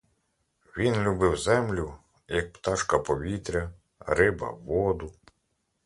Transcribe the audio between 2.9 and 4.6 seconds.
повітря, риба—